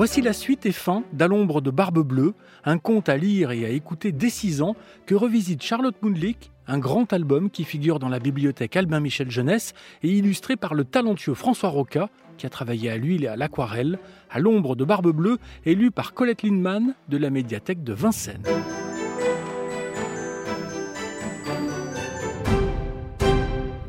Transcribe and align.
Voici 0.00 0.22
la 0.22 0.32
suite 0.32 0.64
et 0.64 0.72
fin 0.72 1.04
d'À 1.12 1.28
l'ombre 1.28 1.60
de 1.60 1.70
Barbe 1.70 1.98
Bleue, 1.98 2.32
un 2.64 2.78
conte 2.78 3.10
à 3.10 3.18
lire 3.18 3.50
et 3.50 3.66
à 3.66 3.68
écouter 3.68 4.12
dès 4.12 4.30
6 4.30 4.62
ans 4.62 4.74
que 5.04 5.14
revisite 5.14 5.62
Charlotte 5.62 5.94
Mundlik, 6.00 6.52
un 6.66 6.78
grand 6.78 7.12
album 7.12 7.50
qui 7.50 7.64
figure 7.64 7.98
dans 7.98 8.08
la 8.08 8.18
bibliothèque 8.18 8.76
Albin 8.76 9.00
Michel 9.00 9.30
Jeunesse 9.30 9.74
et 10.02 10.08
illustré 10.08 10.56
par 10.56 10.72
le 10.72 10.86
talentueux 10.86 11.34
François 11.34 11.68
Roca, 11.68 12.08
qui 12.38 12.46
a 12.46 12.48
travaillé 12.48 12.88
à 12.88 12.96
l'huile 12.96 13.24
et 13.24 13.26
à 13.26 13.36
l'aquarelle, 13.36 13.98
à 14.30 14.38
l'ombre 14.38 14.74
de 14.74 14.86
Barbe 14.86 15.12
Bleue 15.12 15.36
et 15.66 15.74
lu 15.74 15.90
par 15.90 16.14
Colette 16.14 16.44
Lindman 16.44 16.94
de 17.10 17.18
la 17.18 17.28
médiathèque 17.28 17.84
de 17.84 17.92
Vincennes. 17.92 18.46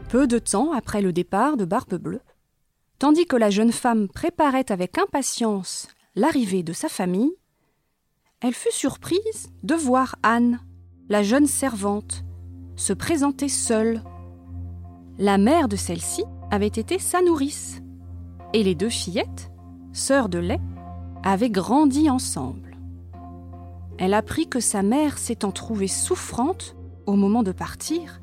Peu 0.10 0.28
de 0.28 0.40
temps 0.40 0.74
après 0.74 1.02
le 1.02 1.14
départ 1.14 1.56
de 1.56 1.64
Barbe 1.64 1.96
Bleue, 1.96 2.20
Tandis 3.02 3.26
que 3.26 3.36
la 3.36 3.50
jeune 3.50 3.72
femme 3.72 4.10
préparait 4.10 4.72
avec 4.72 5.00
impatience 5.00 5.88
l'arrivée 6.16 6.64
de 6.64 6.74
sa 6.74 6.90
famille, 6.90 7.34
elle 8.42 8.54
fut 8.54 8.72
surprise 8.72 9.50
de 9.64 9.76
voir 9.76 10.16
Anne, 10.24 10.60
la 11.10 11.24
jeune 11.24 11.48
servante, 11.48 12.24
se 12.76 12.94
présenter 12.94 13.48
seule. 13.48 14.02
La 15.18 15.38
mère 15.38 15.68
de 15.68 15.76
celle-ci 15.76 16.24
avait 16.50 16.68
été 16.68 17.00
sa 17.00 17.22
nourrice, 17.22 17.82
et 18.54 18.64
les 18.64 18.76
deux 18.76 18.90
fillettes, 18.90 19.52
sœurs 19.94 20.28
de 20.28 20.40
lait, 20.40 20.60
avaient 21.24 21.50
grandi 21.50 22.10
ensemble. 22.10 22.78
Elle 23.98 24.14
apprit 24.14 24.50
que 24.50 24.60
sa 24.60 24.82
mère 24.82 25.18
s'étant 25.18 25.52
trouvée 25.52 25.88
souffrante 25.88 26.76
au 27.06 27.14
moment 27.14 27.44
de 27.44 27.52
partir, 27.52 28.22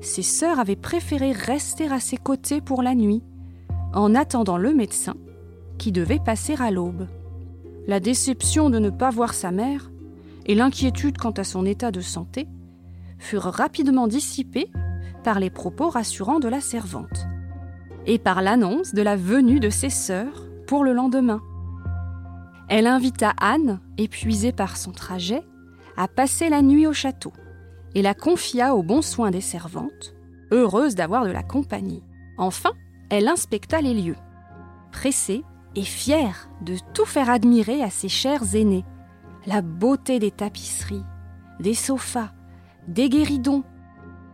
ses 0.00 0.22
sœurs 0.22 0.58
avaient 0.58 0.76
préféré 0.76 1.32
rester 1.32 1.90
à 1.90 2.00
ses 2.00 2.16
côtés 2.16 2.60
pour 2.60 2.82
la 2.82 2.94
nuit 2.94 3.22
en 3.92 4.14
attendant 4.14 4.56
le 4.56 4.72
médecin 4.72 5.16
qui 5.80 5.92
devait 5.92 6.18
passer 6.18 6.54
à 6.60 6.70
l'aube. 6.70 7.06
La 7.86 8.00
déception 8.00 8.70
de 8.70 8.78
ne 8.78 8.90
pas 8.90 9.10
voir 9.10 9.34
sa 9.34 9.50
mère 9.50 9.90
et 10.46 10.54
l'inquiétude 10.54 11.18
quant 11.18 11.30
à 11.32 11.44
son 11.44 11.64
état 11.64 11.90
de 11.90 12.00
santé 12.00 12.48
furent 13.18 13.42
rapidement 13.42 14.06
dissipées 14.06 14.70
par 15.24 15.40
les 15.40 15.50
propos 15.50 15.88
rassurants 15.88 16.40
de 16.40 16.48
la 16.48 16.60
servante 16.60 17.26
et 18.06 18.18
par 18.18 18.42
l'annonce 18.42 18.94
de 18.94 19.02
la 19.02 19.16
venue 19.16 19.60
de 19.60 19.70
ses 19.70 19.90
sœurs 19.90 20.46
pour 20.66 20.84
le 20.84 20.92
lendemain. 20.92 21.42
Elle 22.68 22.86
invita 22.86 23.34
Anne, 23.40 23.80
épuisée 23.98 24.52
par 24.52 24.76
son 24.76 24.92
trajet, 24.92 25.42
à 25.96 26.08
passer 26.08 26.48
la 26.48 26.62
nuit 26.62 26.86
au 26.86 26.92
château 26.92 27.32
et 27.94 28.02
la 28.02 28.14
confia 28.14 28.74
aux 28.74 28.82
bons 28.82 29.02
soins 29.02 29.30
des 29.30 29.40
servantes, 29.40 30.14
heureuses 30.52 30.94
d'avoir 30.94 31.24
de 31.24 31.30
la 31.30 31.42
compagnie. 31.42 32.02
Enfin, 32.38 32.70
elle 33.10 33.28
inspecta 33.28 33.80
les 33.80 33.94
lieux, 33.94 34.16
pressée 34.92 35.42
et 35.76 35.84
fière 35.84 36.48
de 36.62 36.76
tout 36.94 37.04
faire 37.04 37.30
admirer 37.30 37.82
à 37.82 37.90
ses 37.90 38.08
chers 38.08 38.54
aînés. 38.54 38.84
La 39.46 39.62
beauté 39.62 40.18
des 40.18 40.30
tapisseries, 40.30 41.04
des 41.60 41.74
sofas, 41.74 42.32
des 42.88 43.08
guéridons, 43.08 43.64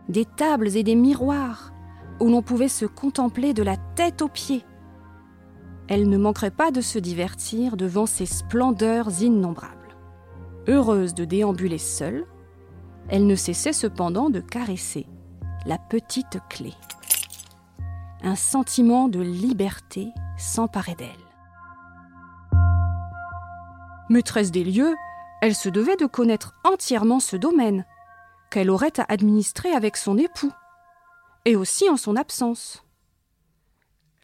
des 0.09 0.25
tables 0.25 0.75
et 0.75 0.83
des 0.83 0.95
miroirs, 0.95 1.73
où 2.19 2.29
l'on 2.29 2.41
pouvait 2.41 2.67
se 2.67 2.85
contempler 2.85 3.53
de 3.53 3.63
la 3.63 3.77
tête 3.95 4.21
aux 4.21 4.27
pieds. 4.27 4.65
Elle 5.87 6.09
ne 6.09 6.17
manquerait 6.17 6.51
pas 6.51 6.71
de 6.71 6.81
se 6.81 6.99
divertir 6.99 7.77
devant 7.77 8.05
ces 8.05 8.25
splendeurs 8.25 9.21
innombrables. 9.21 9.95
Heureuse 10.67 11.13
de 11.13 11.23
déambuler 11.23 11.77
seule, 11.77 12.25
elle 13.07 13.25
ne 13.25 13.35
cessait 13.35 13.73
cependant 13.73 14.29
de 14.29 14.41
caresser 14.41 15.05
la 15.65 15.77
petite 15.77 16.39
clé 16.49 16.73
un 18.23 18.35
sentiment 18.35 19.07
de 19.09 19.21
liberté 19.21 20.09
s'emparait 20.37 20.95
d'elle. 20.95 21.26
Maîtresse 24.09 24.51
des 24.51 24.63
lieux, 24.63 24.95
elle 25.41 25.55
se 25.55 25.69
devait 25.69 25.97
de 25.97 26.05
connaître 26.05 26.55
entièrement 26.63 27.19
ce 27.19 27.35
domaine, 27.35 27.85
qu'elle 28.49 28.69
aurait 28.69 28.99
à 28.99 29.05
administrer 29.09 29.71
avec 29.71 29.97
son 29.97 30.17
époux, 30.17 30.51
et 31.45 31.55
aussi 31.55 31.89
en 31.89 31.97
son 31.97 32.15
absence. 32.15 32.83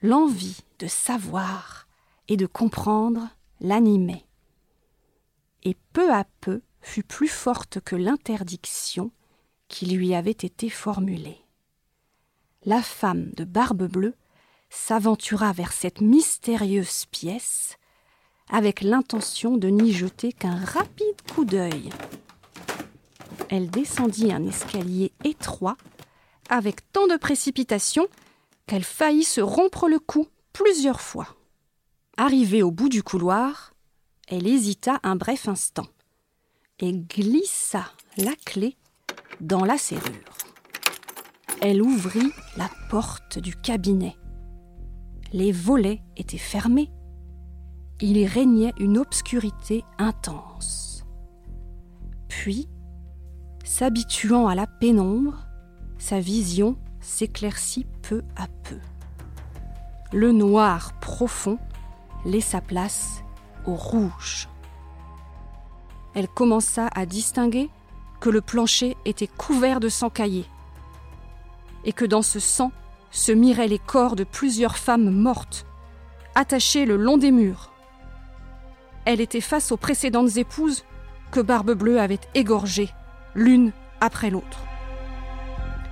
L'envie 0.02 0.60
de 0.80 0.88
savoir 0.88 1.88
et 2.28 2.38
de 2.38 2.46
comprendre 2.46 3.30
l'animait, 3.60 4.26
et 5.64 5.78
peu 5.94 6.12
à 6.12 6.26
peu 6.42 6.62
fut 6.82 7.04
plus 7.04 7.28
forte 7.28 7.80
que 7.80 7.96
l'interdiction 7.96 9.12
qui 9.68 9.86
lui 9.86 10.14
avait 10.14 10.32
été 10.32 10.70
formulée 10.70 11.44
la 12.66 12.82
femme 12.82 13.32
de 13.36 13.44
Barbe 13.44 13.88
Bleue 13.88 14.16
s'aventura 14.70 15.52
vers 15.52 15.72
cette 15.72 16.02
mystérieuse 16.02 17.06
pièce 17.12 17.78
avec 18.54 18.80
l'intention 18.80 19.58
de 19.58 19.68
n'y 19.68 19.92
jeter 19.92 20.32
qu'un 20.32 20.56
rapide 20.56 21.22
coup 21.36 21.44
d'œil. 21.44 21.90
Elle 23.50 23.70
descendit 23.70 24.32
un 24.32 24.46
escalier 24.46 25.12
étroit 25.26 25.76
avec 26.50 26.90
tant 26.94 27.08
de 27.08 27.18
précipitation 27.18 28.08
qu'elle 28.66 28.86
faillit 28.86 29.26
se 29.26 29.42
rompre 29.42 29.90
le 29.90 30.00
cou 30.00 30.28
plusieurs 30.54 31.02
fois. 31.02 31.36
Arrivée 32.16 32.64
au 32.64 32.72
bout 32.72 32.88
du 32.88 33.04
couloir, 33.04 33.74
elle 34.30 34.48
hésita 34.48 35.02
un 35.04 35.18
bref 35.18 35.50
instant 35.50 35.88
et 36.80 36.94
glissa 36.94 37.92
la 38.16 38.36
clé 38.46 38.78
dans 39.42 39.66
la 39.66 39.78
serrure 39.78 40.34
elle 41.66 41.82
ouvrit 41.82 42.34
la 42.58 42.70
porte 42.90 43.40
du 43.40 43.56
cabinet. 43.56 44.18
Les 45.32 45.54
volets 45.54 46.02
étaient 46.18 46.38
fermés. 46.38 46.92
Il 48.06 48.18
y 48.18 48.28
régnait 48.28 48.74
une 48.80 48.98
obscurité 48.98 49.86
intense. 49.98 51.06
Puis, 52.28 52.68
s'habituant 53.64 54.50
à 54.50 54.56
la 54.56 54.68
pénombre, 54.68 55.46
sa 56.00 56.20
vision 56.20 56.76
s'éclaircit 57.00 57.88
peu 58.02 58.22
à 58.36 58.48
peu. 58.64 58.76
Le 60.12 60.34
noir 60.34 61.00
profond 61.00 61.58
laissa 62.26 62.60
place 62.60 63.24
au 63.66 63.74
rouge. 63.74 64.50
Elle 66.14 66.28
commença 66.28 66.90
à 66.94 67.06
distinguer 67.06 67.70
que 68.20 68.30
le 68.30 68.42
plancher 68.42 68.98
était 69.06 69.28
couvert 69.28 69.80
de 69.80 69.88
sang 69.88 70.10
caillé 70.10 70.44
et 71.86 71.94
que 71.94 72.04
dans 72.04 72.22
ce 72.22 72.42
sang 72.42 72.74
se 73.12 73.32
miraient 73.32 73.70
les 73.70 73.80
corps 73.80 74.18
de 74.18 74.26
plusieurs 74.26 74.76
femmes 74.76 75.10
mortes, 75.10 75.66
attachées 76.36 76.86
le 76.86 76.98
long 76.98 77.18
des 77.18 77.32
murs. 77.32 77.73
Elle 79.06 79.22
était 79.22 79.42
face 79.42 79.72
aux 79.72 79.78
précédentes 79.78 80.38
épouses 80.38 80.86
que 81.32 81.40
Barbe 81.40 81.74
Bleue 81.74 82.00
avait 82.00 82.20
égorgées, 82.36 82.90
l'une 83.36 83.72
après 84.00 84.30
l'autre. 84.30 84.64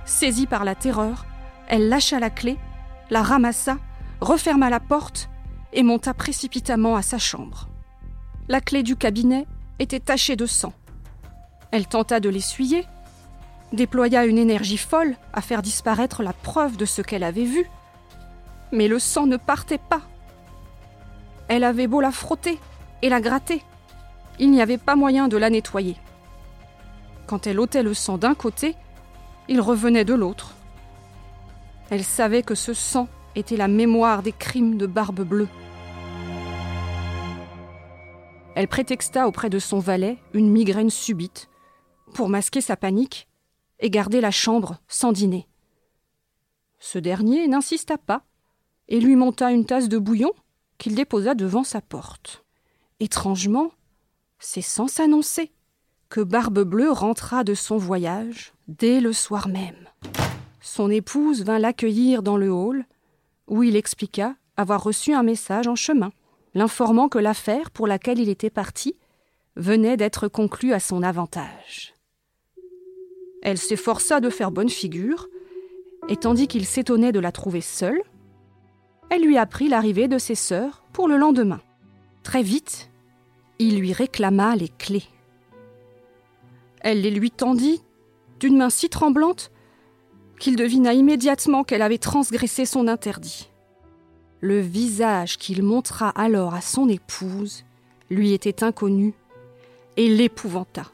Saisie 0.04 0.46
par 0.46 0.64
la 0.64 0.74
terreur, 0.74 1.26
elle 1.68 1.88
lâcha 1.88 2.18
la 2.18 2.30
clé, 2.30 2.58
la 3.10 3.22
ramassa, 3.22 3.78
referma 4.20 4.70
la 4.70 4.80
porte 4.80 5.28
et 5.72 5.82
monta 5.82 6.14
précipitamment 6.14 6.96
à 6.96 7.02
sa 7.02 7.18
chambre. 7.18 7.68
La 8.48 8.60
clé 8.60 8.82
du 8.82 8.96
cabinet 8.96 9.46
était 9.78 10.00
tachée 10.00 10.36
de 10.36 10.46
sang. 10.46 10.72
Elle 11.70 11.86
tenta 11.86 12.20
de 12.20 12.28
l'essuyer, 12.28 12.86
déploya 13.72 14.24
une 14.26 14.38
énergie 14.38 14.78
folle 14.78 15.16
à 15.32 15.40
faire 15.40 15.62
disparaître 15.62 16.22
la 16.22 16.32
preuve 16.32 16.76
de 16.76 16.84
ce 16.84 17.02
qu'elle 17.02 17.24
avait 17.24 17.44
vu. 17.44 17.66
Mais 18.70 18.88
le 18.88 18.98
sang 18.98 19.26
ne 19.26 19.36
partait 19.36 19.78
pas. 19.78 20.02
Elle 21.48 21.64
avait 21.64 21.86
beau 21.86 22.00
la 22.00 22.12
frotter 22.12 22.58
et 23.02 23.08
la 23.08 23.20
gratter, 23.20 23.62
il 24.38 24.50
n'y 24.50 24.62
avait 24.62 24.78
pas 24.78 24.96
moyen 24.96 25.28
de 25.28 25.36
la 25.36 25.50
nettoyer. 25.50 25.96
Quand 27.26 27.46
elle 27.46 27.60
ôtait 27.60 27.82
le 27.82 27.94
sang 27.94 28.18
d'un 28.18 28.34
côté, 28.34 28.74
il 29.48 29.60
revenait 29.60 30.04
de 30.04 30.14
l'autre. 30.14 30.54
Elle 31.90 32.04
savait 32.04 32.42
que 32.42 32.54
ce 32.54 32.74
sang 32.74 33.08
était 33.34 33.56
la 33.56 33.68
mémoire 33.68 34.22
des 34.22 34.32
crimes 34.32 34.78
de 34.78 34.86
Barbe 34.86 35.22
Bleue. 35.22 35.48
Elle 38.54 38.68
prétexta 38.68 39.26
auprès 39.26 39.50
de 39.50 39.58
son 39.58 39.78
valet 39.78 40.18
une 40.34 40.50
migraine 40.50 40.90
subite. 40.90 41.48
Pour 42.14 42.28
masquer 42.28 42.60
sa 42.60 42.76
panique, 42.76 43.26
et 43.82 43.90
garder 43.90 44.20
la 44.20 44.30
chambre 44.30 44.78
sans 44.88 45.12
dîner. 45.12 45.46
Ce 46.78 46.98
dernier 46.98 47.46
n'insista 47.48 47.98
pas 47.98 48.22
et 48.88 49.00
lui 49.00 49.16
monta 49.16 49.50
une 49.50 49.66
tasse 49.66 49.88
de 49.88 49.98
bouillon 49.98 50.32
qu'il 50.78 50.94
déposa 50.94 51.34
devant 51.34 51.64
sa 51.64 51.80
porte. 51.80 52.44
Étrangement, 53.02 53.72
c'est 54.38 54.62
sans 54.62 54.86
s'annoncer 54.86 55.50
que 56.08 56.20
Barbe 56.20 56.60
Bleue 56.62 56.92
rentra 56.92 57.42
de 57.42 57.52
son 57.52 57.76
voyage 57.76 58.52
dès 58.68 59.00
le 59.00 59.12
soir 59.12 59.48
même. 59.48 59.88
Son 60.60 60.88
épouse 60.88 61.42
vint 61.42 61.58
l'accueillir 61.58 62.22
dans 62.22 62.36
le 62.36 62.52
hall, 62.52 62.84
où 63.48 63.64
il 63.64 63.74
expliqua 63.74 64.36
avoir 64.56 64.84
reçu 64.84 65.14
un 65.14 65.24
message 65.24 65.66
en 65.66 65.74
chemin, 65.74 66.12
l'informant 66.54 67.08
que 67.08 67.18
l'affaire 67.18 67.72
pour 67.72 67.88
laquelle 67.88 68.20
il 68.20 68.28
était 68.28 68.50
parti 68.50 68.94
venait 69.56 69.96
d'être 69.96 70.28
conclue 70.28 70.72
à 70.72 70.78
son 70.78 71.02
avantage. 71.02 71.94
Elle 73.42 73.58
s'efforça 73.58 74.20
de 74.20 74.30
faire 74.30 74.52
bonne 74.52 74.68
figure, 74.68 75.26
et 76.08 76.14
tandis 76.14 76.46
qu'il 76.46 76.64
s'étonnait 76.64 77.10
de 77.10 77.18
la 77.18 77.32
trouver 77.32 77.62
seule, 77.62 78.00
elle 79.10 79.24
lui 79.24 79.38
apprit 79.38 79.68
l'arrivée 79.68 80.06
de 80.06 80.18
ses 80.18 80.36
sœurs 80.36 80.84
pour 80.92 81.08
le 81.08 81.16
lendemain. 81.16 81.60
Très 82.22 82.44
vite, 82.44 82.91
il 83.62 83.78
lui 83.78 83.92
réclama 83.92 84.56
les 84.56 84.68
clés. 84.68 85.04
Elle 86.80 87.02
les 87.02 87.10
lui 87.10 87.30
tendit 87.30 87.82
d'une 88.40 88.56
main 88.56 88.70
si 88.70 88.88
tremblante 88.88 89.52
qu'il 90.40 90.56
devina 90.56 90.92
immédiatement 90.92 91.62
qu'elle 91.62 91.82
avait 91.82 91.98
transgressé 91.98 92.66
son 92.66 92.88
interdit. 92.88 93.50
Le 94.40 94.58
visage 94.58 95.38
qu'il 95.38 95.62
montra 95.62 96.08
alors 96.10 96.54
à 96.54 96.60
son 96.60 96.88
épouse 96.88 97.64
lui 98.10 98.32
était 98.32 98.64
inconnu 98.64 99.14
et 99.96 100.08
l'épouvanta. 100.08 100.86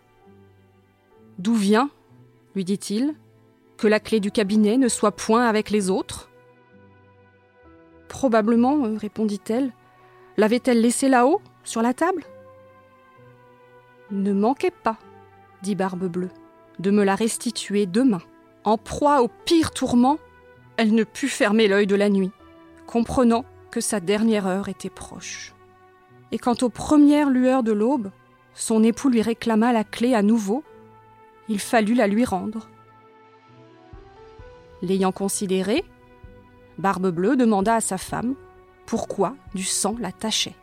D'où 1.39 1.55
vient, 1.55 1.91
lui 2.55 2.65
dit-il, 2.65 3.15
que 3.79 3.87
la 3.87 4.01
clé 4.01 4.21
du 4.21 4.31
cabinet 4.31 4.77
ne 4.77 4.89
soit 4.89 5.13
point 5.13 5.47
avec 5.47 5.71
les 5.71 5.89
autres? 5.89 6.29
Probablement, 8.09 8.85
euh, 8.85 8.99
répondit-elle. 8.99 9.73
L'avait-elle 10.37 10.81
laissée 10.81 11.09
là-haut, 11.09 11.41
sur 11.65 11.81
la 11.81 11.95
table? 11.95 12.25
Ne 14.11 14.33
manquez 14.33 14.71
pas, 14.71 14.97
dit 15.63 15.75
Barbe-Bleue, 15.75 16.31
de 16.79 16.91
me 16.91 17.05
la 17.05 17.15
restituer 17.15 17.87
demain. 17.87 18.23
En 18.65 18.79
proie 18.79 19.23
au 19.23 19.29
pire 19.45 19.73
tourment, 19.73 20.19
elle 20.77 20.95
ne 20.95 21.05
put 21.05 21.29
fermer 21.29 21.69
l'œil 21.69 21.87
de 21.87 21.97
la 21.97 22.09
nuit, 22.09 22.31
comprenant 22.87 23.45
que 23.71 23.81
sa 23.81 24.01
dernière 24.01 24.47
heure 24.47 24.69
était 24.69 24.91
proche. 24.91 25.55
Et 26.33 26.39
quant 26.39 26.57
aux 26.63 26.69
premières 26.69 27.31
lueurs 27.31 27.63
de 27.63 27.73
l'aube, 27.73 28.11
son 28.55 28.83
époux 28.83 29.09
lui 29.09 29.23
réclama 29.23 29.73
la 29.73 29.85
clé 29.85 30.15
à 30.15 30.23
nouveau. 30.23 30.65
Il 31.49 31.61
fallut 31.61 31.95
la 31.95 32.07
lui 32.07 32.25
rendre. 32.25 32.69
L'ayant 34.83 35.13
considérée, 35.13 35.85
Barbe 36.79 37.11
Bleue 37.11 37.37
demanda 37.37 37.75
à 37.75 37.81
sa 37.81 37.99
femme 37.99 38.35
pourquoi 38.87 39.37
du 39.55 39.65
sang 39.65 39.97
la 40.01 40.13
tachait. 40.13 40.57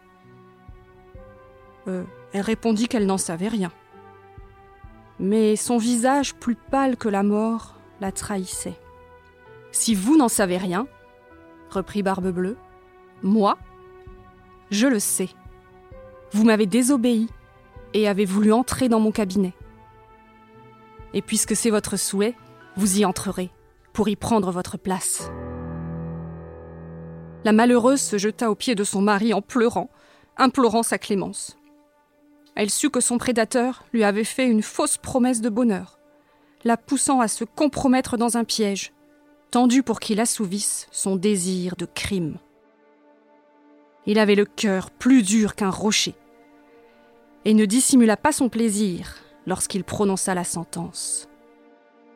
Euh, 1.87 2.03
elle 2.35 2.41
répondit 2.41 2.89
qu'elle 2.89 3.05
n'en 3.05 3.17
savait 3.17 3.47
rien. 3.47 3.71
Mais 5.19 5.55
son 5.55 5.77
visage, 5.77 6.35
plus 6.35 6.55
pâle 6.55 6.97
que 6.97 7.07
la 7.07 7.23
mort, 7.23 7.75
la 8.01 8.11
trahissait. 8.11 8.77
Si 9.71 9.95
vous 9.95 10.17
n'en 10.17 10.27
savez 10.27 10.57
rien, 10.57 10.85
reprit 11.69 12.03
Barbe 12.03 12.31
Bleue, 12.31 12.57
moi, 13.23 13.57
je 14.69 14.85
le 14.85 14.99
sais. 14.99 15.29
Vous 16.33 16.43
m'avez 16.43 16.65
désobéi 16.65 17.29
et 17.93 18.05
avez 18.09 18.25
voulu 18.25 18.51
entrer 18.51 18.89
dans 18.89 18.99
mon 18.99 19.13
cabinet. 19.13 19.53
Et 21.13 21.21
puisque 21.21 21.55
c'est 21.55 21.69
votre 21.69 21.95
souhait, 21.95 22.35
vous 22.75 22.99
y 22.99 23.05
entrerez 23.05 23.49
pour 23.93 24.09
y 24.09 24.17
prendre 24.17 24.51
votre 24.51 24.77
place. 24.77 25.31
La 27.45 27.53
malheureuse 27.53 28.01
se 28.01 28.17
jeta 28.17 28.51
aux 28.51 28.55
pieds 28.55 28.75
de 28.75 28.83
son 28.83 29.01
mari 29.01 29.33
en 29.33 29.41
pleurant, 29.41 29.89
implorant 30.35 30.83
sa 30.83 30.97
clémence. 30.97 31.57
Elle 32.55 32.69
sut 32.69 32.89
que 32.89 33.01
son 33.01 33.17
prédateur 33.17 33.83
lui 33.91 34.03
avait 34.03 34.23
fait 34.23 34.47
une 34.47 34.63
fausse 34.63 34.97
promesse 34.97 35.41
de 35.41 35.49
bonheur, 35.49 35.99
la 36.63 36.77
poussant 36.77 37.19
à 37.19 37.27
se 37.27 37.43
compromettre 37.43 38.17
dans 38.17 38.37
un 38.37 38.45
piège, 38.45 38.93
tendu 39.51 39.83
pour 39.83 39.99
qu'il 39.99 40.19
assouvisse 40.19 40.87
son 40.91 41.17
désir 41.17 41.75
de 41.75 41.85
crime. 41.85 42.37
Il 44.05 44.19
avait 44.19 44.35
le 44.35 44.45
cœur 44.45 44.89
plus 44.89 45.21
dur 45.21 45.55
qu'un 45.55 45.69
rocher, 45.69 46.15
et 47.43 47.53
ne 47.53 47.65
dissimula 47.65 48.15
pas 48.17 48.31
son 48.31 48.49
plaisir 48.49 49.17
lorsqu'il 49.45 49.83
prononça 49.83 50.33
la 50.33 50.43
sentence. 50.43 51.27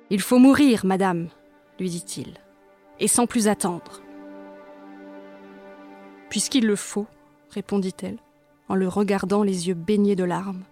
Il 0.09 0.21
faut 0.21 0.39
mourir, 0.39 0.85
madame, 0.85 1.29
lui 1.79 1.89
dit-il, 1.89 2.33
et 2.99 3.07
sans 3.07 3.27
plus 3.27 3.47
attendre. 3.47 4.01
Puisqu'il 6.29 6.65
le 6.65 6.75
faut, 6.75 7.07
répondit-elle, 7.51 8.17
en 8.69 8.75
le 8.75 8.87
regardant 8.87 9.43
les 9.43 9.67
yeux 9.67 9.73
baignés 9.73 10.15
de 10.15 10.23
larmes, 10.23 10.63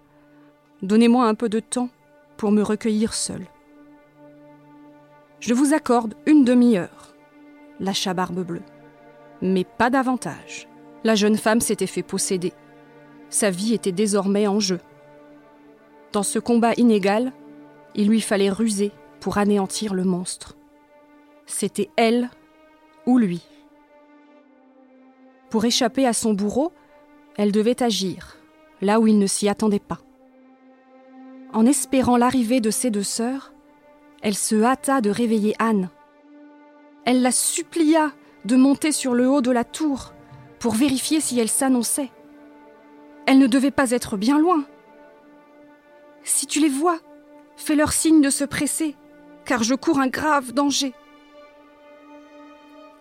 donnez-moi 0.82 1.26
un 1.26 1.34
peu 1.34 1.48
de 1.48 1.60
temps 1.60 1.90
pour 2.36 2.52
me 2.52 2.62
recueillir 2.62 3.12
seule. 3.12 3.46
Je 5.40 5.54
vous 5.54 5.74
accorde 5.74 6.14
une 6.26 6.44
demi-heure, 6.44 7.14
lâcha 7.80 8.14
Barbe 8.14 8.44
Bleue, 8.44 8.62
mais 9.42 9.64
pas 9.64 9.90
davantage. 9.90 10.68
La 11.04 11.14
jeune 11.14 11.36
femme 11.36 11.60
s'était 11.60 11.86
fait 11.86 12.02
posséder. 12.02 12.52
Sa 13.30 13.50
vie 13.50 13.74
était 13.74 13.92
désormais 13.92 14.46
en 14.46 14.58
jeu. 14.58 14.80
Dans 16.12 16.22
ce 16.22 16.38
combat 16.38 16.72
inégal, 16.76 17.32
il 17.94 18.08
lui 18.08 18.20
fallait 18.20 18.50
ruser 18.50 18.92
pour 19.20 19.38
anéantir 19.38 19.94
le 19.94 20.04
monstre. 20.04 20.56
C'était 21.46 21.90
elle 21.96 22.30
ou 23.06 23.18
lui. 23.18 23.42
Pour 25.50 25.64
échapper 25.64 26.06
à 26.06 26.12
son 26.12 26.34
bourreau, 26.34 26.72
elle 27.38 27.52
devait 27.52 27.82
agir, 27.82 28.36
là 28.82 29.00
où 29.00 29.06
il 29.06 29.18
ne 29.18 29.26
s'y 29.26 29.48
attendait 29.48 29.78
pas. 29.78 30.00
En 31.54 31.64
espérant 31.64 32.16
l'arrivée 32.16 32.60
de 32.60 32.70
ses 32.70 32.90
deux 32.90 33.04
sœurs, 33.04 33.54
elle 34.20 34.34
se 34.34 34.60
hâta 34.62 35.00
de 35.00 35.08
réveiller 35.08 35.54
Anne. 35.60 35.88
Elle 37.06 37.22
la 37.22 37.30
supplia 37.30 38.12
de 38.44 38.56
monter 38.56 38.92
sur 38.92 39.14
le 39.14 39.30
haut 39.30 39.40
de 39.40 39.52
la 39.52 39.64
tour 39.64 40.12
pour 40.58 40.74
vérifier 40.74 41.20
si 41.20 41.38
elle 41.38 41.48
s'annonçait. 41.48 42.10
Elle 43.26 43.38
ne 43.38 43.46
devait 43.46 43.70
pas 43.70 43.92
être 43.92 44.16
bien 44.16 44.38
loin. 44.38 44.64
Si 46.24 46.46
tu 46.46 46.58
les 46.58 46.68
vois, 46.68 46.98
fais-leur 47.56 47.92
signe 47.92 48.20
de 48.20 48.30
se 48.30 48.44
presser, 48.44 48.96
car 49.44 49.62
je 49.62 49.76
cours 49.76 50.00
un 50.00 50.08
grave 50.08 50.52
danger. 50.52 50.92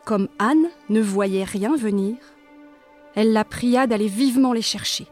Comme 0.06 0.30
Anne 0.38 0.70
ne 0.90 1.02
voyait 1.02 1.44
rien 1.44 1.76
venir, 1.76 2.18
elle 3.18 3.34
la 3.34 3.44
pria 3.44 3.88
d'aller 3.88 4.08
vivement 4.08 4.54
les 4.54 4.62
chercher 4.62 5.08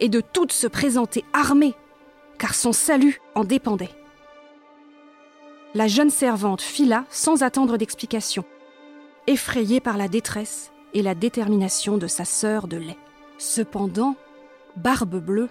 et 0.00 0.10
de 0.10 0.20
toutes 0.20 0.52
se 0.52 0.66
présenter 0.66 1.24
armée, 1.32 1.74
car 2.38 2.54
son 2.54 2.74
salut 2.74 3.22
en 3.34 3.42
dépendait. 3.42 3.88
La 5.74 5.88
jeune 5.88 6.10
servante 6.10 6.60
fila 6.60 7.06
sans 7.08 7.42
attendre 7.42 7.78
d'explication, 7.78 8.44
effrayée 9.26 9.80
par 9.80 9.96
la 9.96 10.08
détresse 10.08 10.72
et 10.92 11.00
la 11.00 11.14
détermination 11.14 11.96
de 11.96 12.06
sa 12.06 12.26
sœur 12.26 12.68
de 12.68 12.76
lait. 12.76 12.98
Cependant, 13.38 14.14
Barbe 14.76 15.16
Bleue, 15.16 15.48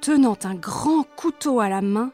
tenant 0.00 0.38
un 0.42 0.56
grand 0.56 1.04
couteau 1.14 1.60
à 1.60 1.68
la 1.68 1.80
main, 1.80 2.10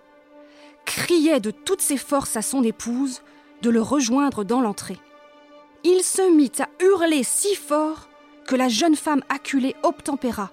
criait 0.85 1.41
de 1.41 1.50
toutes 1.50 1.81
ses 1.81 1.97
forces 1.97 2.37
à 2.37 2.43
son 2.43 2.62
épouse 2.62 3.23
de 3.62 3.71
le 3.71 3.81
rejoindre 3.81 4.44
dans 4.44 4.61
l'entrée 4.61 4.99
il 5.85 6.03
se 6.03 6.31
mit 6.31 6.53
à 6.59 6.69
hurler 6.82 7.23
si 7.23 7.55
fort 7.55 8.08
que 8.49 8.56
la 8.56 8.69
jeune 8.69 8.97
femme 8.97 9.23
acculée 9.29 9.77
obtempéra, 9.83 10.50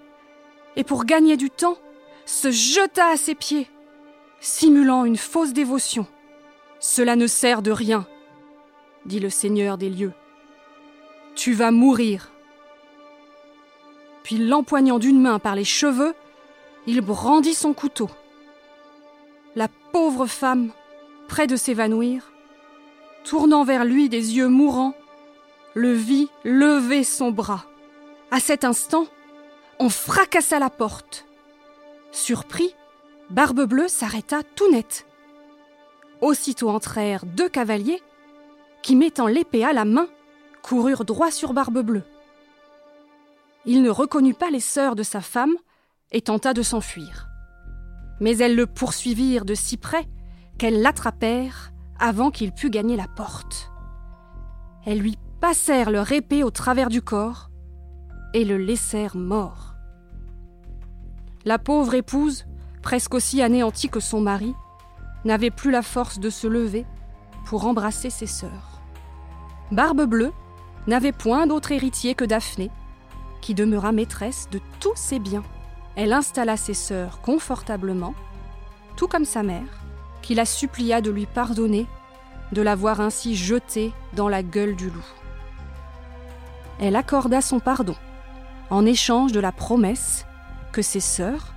et 0.76 0.84
pour 0.84 1.06
gagner 1.06 1.38
du 1.38 1.50
temps, 1.50 1.78
se 2.26 2.52
jeta 2.52 3.08
à 3.08 3.16
ses 3.16 3.36
pieds, 3.36 3.70
simulant 4.42 5.06
une 5.06 5.16
fausse 5.16 5.54
dévotion. 5.54 6.06
Cela 6.82 7.16
ne 7.16 7.26
sert 7.26 7.62
de 7.62 7.72
rien, 7.72 8.06
dit 9.06 9.22
le 9.22 9.30
Seigneur 9.30 9.78
des 9.78 9.90
lieux. 9.90 10.12
Tu 11.36 11.54
vas 11.54 11.72
mourir. 11.72 12.32
Puis 14.24 14.40
l'empoignant 14.40 15.00
d'une 15.00 15.22
main 15.22 15.40
par 15.40 15.56
les 15.56 15.64
cheveux, 15.64 16.16
il 16.88 17.00
brandit 17.00 17.54
son 17.54 17.74
couteau. 17.74 18.10
La 19.56 19.70
pauvre 19.94 20.26
femme, 20.26 20.72
près 21.30 21.48
de 21.48 21.56
s'évanouir, 21.56 22.34
tournant 23.24 23.64
vers 23.64 23.86
lui 23.86 24.10
des 24.10 24.36
yeux 24.36 24.50
mourants, 24.50 24.96
le 25.76 25.94
vit 25.94 26.28
lever 26.44 27.06
son 27.06 27.32
bras. 27.32 27.66
À 28.36 28.42
cet 28.42 28.66
instant, 28.66 29.08
on 29.80 29.88
fracassa 29.88 30.60
la 30.60 30.70
porte. 30.70 31.26
Surpris, 32.12 32.76
Barbe 33.30 33.64
Bleue 33.64 33.88
s'arrêta 33.88 34.44
tout 34.44 34.70
net. 34.70 35.08
Aussitôt 36.20 36.70
entrèrent 36.70 37.26
deux 37.26 37.48
cavaliers 37.48 38.04
qui, 38.84 38.98
mettant 38.98 39.28
l'épée 39.28 39.64
à 39.64 39.72
la 39.72 39.86
main, 39.86 40.10
coururent 40.64 41.06
droit 41.06 41.32
sur 41.32 41.54
Barbe 41.54 41.80
Bleue. 41.80 42.04
Il 43.64 43.82
ne 43.82 43.90
reconnut 43.90 44.34
pas 44.34 44.50
les 44.50 44.60
sœurs 44.60 44.98
de 44.98 45.04
sa 45.04 45.22
femme 45.22 45.56
et 46.12 46.20
tenta 46.20 46.54
de 46.54 46.62
s'enfuir. 46.62 47.30
Mais 48.20 48.38
elles 48.40 48.58
le 48.58 48.68
poursuivirent 48.68 49.46
de 49.46 49.56
si 49.56 49.78
près 49.78 50.10
qu'elles 50.58 50.82
l'attrapèrent 50.82 51.72
avant 52.02 52.32
qu'il 52.32 52.52
pût 52.52 52.70
gagner 52.70 52.98
la 52.98 53.08
porte. 53.08 53.72
Elles 54.86 55.00
lui 55.00 55.18
passèrent 55.40 55.90
leur 55.90 56.12
épée 56.12 56.44
au 56.44 56.52
travers 56.52 56.90
du 56.90 57.02
corps 57.02 57.50
et 58.36 58.44
le 58.44 58.58
laissèrent 58.58 59.16
mort. 59.16 59.76
La 61.46 61.58
pauvre 61.58 61.94
épouse, 61.94 62.46
presque 62.82 63.14
aussi 63.14 63.42
anéantie 63.42 63.90
que 63.90 64.00
son 64.00 64.20
mari, 64.20 64.54
n'avait 65.24 65.52
plus 65.52 65.72
la 65.72 65.82
force 65.82 66.20
de 66.20 66.30
se 66.30 66.46
lever 66.46 66.86
pour 67.46 67.66
embrasser 67.66 68.10
ses 68.10 68.28
sœurs. 68.28 68.82
Barbe 69.72 70.04
Bleue 70.04 70.34
n'avait 70.86 71.14
point 71.14 71.48
d'autre 71.48 71.72
héritier 71.72 72.14
que 72.14 72.26
Daphné, 72.26 72.70
qui 73.42 73.54
demeura 73.54 73.94
maîtresse 73.94 74.50
de 74.52 74.60
tous 74.80 74.96
ses 74.96 75.20
biens. 75.20 75.44
Elle 75.96 76.12
installa 76.12 76.58
ses 76.58 76.74
sœurs 76.74 77.22
confortablement, 77.22 78.14
tout 78.98 79.08
comme 79.08 79.26
sa 79.26 79.44
mère, 79.44 79.82
qui 80.22 80.36
la 80.36 80.46
supplia 80.46 81.00
de 81.00 81.10
lui 81.10 81.26
pardonner 81.26 81.88
de 82.52 82.62
l'avoir 82.62 83.00
ainsi 83.00 83.36
jetée 83.36 83.94
dans 84.14 84.30
la 84.30 84.44
gueule 84.44 84.76
du 84.76 84.90
loup 84.90 85.06
elle 86.80 86.96
accorda 86.96 87.42
son 87.42 87.60
pardon, 87.60 87.96
en 88.70 88.86
échange 88.86 89.32
de 89.32 89.40
la 89.40 89.52
promesse 89.52 90.26
que 90.72 90.82
ses 90.82 91.00
sœurs, 91.00 91.54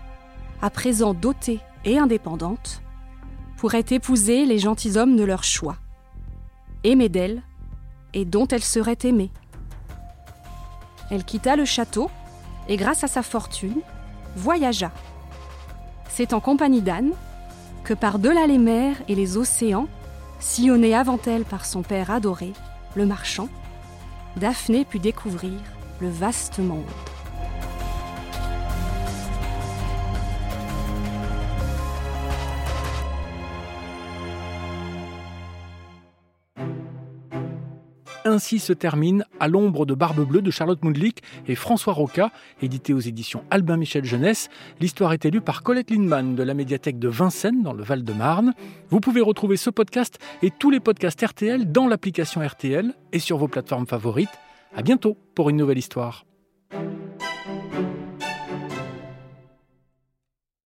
à 0.62 0.70
présent 0.70 1.14
dotées 1.14 1.60
et 1.84 1.98
indépendantes, 1.98 2.82
pourraient 3.56 3.84
épouser 3.90 4.46
les 4.46 4.58
gentilshommes 4.58 5.16
de 5.16 5.24
leur 5.24 5.42
choix, 5.42 5.76
aimés 6.84 7.08
d'elle 7.08 7.42
et 8.14 8.24
dont 8.24 8.46
elle 8.46 8.62
serait 8.62 8.98
aimée. 9.02 9.30
Elle 11.10 11.24
quitta 11.24 11.56
le 11.56 11.64
château 11.64 12.10
et 12.68 12.76
grâce 12.76 13.02
à 13.02 13.08
sa 13.08 13.22
fortune, 13.22 13.80
voyagea. 14.36 14.92
C'est 16.08 16.32
en 16.32 16.40
compagnie 16.40 16.82
d'Anne 16.82 17.12
que 17.84 17.94
par-delà 17.94 18.46
les 18.46 18.58
mers 18.58 18.96
et 19.08 19.14
les 19.14 19.36
océans, 19.36 19.88
sillonnée 20.40 20.94
avant 20.94 21.18
elle 21.26 21.44
par 21.44 21.64
son 21.64 21.82
père 21.82 22.10
adoré, 22.10 22.52
le 22.94 23.06
marchand, 23.06 23.48
Daphné 24.36 24.84
put 24.84 24.98
découvrir 24.98 25.58
le 26.00 26.08
vaste 26.08 26.58
monde. 26.58 26.84
Ainsi 38.24 38.58
se 38.58 38.74
termine 38.74 39.24
À 39.40 39.48
l'ombre 39.48 39.86
de 39.86 39.94
Barbe 39.94 40.20
Bleue 40.20 40.42
de 40.42 40.50
Charlotte 40.50 40.84
Mundlik 40.84 41.22
et 41.46 41.54
François 41.54 41.94
Roca, 41.94 42.30
édité 42.60 42.92
aux 42.92 43.00
éditions 43.00 43.42
Albin 43.50 43.78
Michel 43.78 44.04
Jeunesse. 44.04 44.50
L'histoire 44.80 45.14
est 45.14 45.24
élue 45.24 45.40
par 45.40 45.62
Colette 45.62 45.90
Lindman 45.90 46.34
de 46.34 46.42
la 46.42 46.52
médiathèque 46.52 46.98
de 46.98 47.08
Vincennes 47.08 47.62
dans 47.62 47.72
le 47.72 47.82
Val-de-Marne. 47.82 48.52
Vous 48.90 49.00
pouvez 49.00 49.22
retrouver 49.22 49.56
ce 49.56 49.70
podcast 49.70 50.18
et 50.42 50.50
tous 50.50 50.70
les 50.70 50.80
podcasts 50.80 51.24
RTL 51.24 51.72
dans 51.72 51.88
l'application 51.88 52.46
RTL 52.46 52.92
et 53.12 53.18
sur 53.18 53.38
vos 53.38 53.48
plateformes 53.48 53.86
favorites. 53.86 54.28
À 54.74 54.82
bientôt 54.82 55.16
pour 55.34 55.50
une 55.50 55.56
nouvelle 55.56 55.78
histoire. 55.78 56.27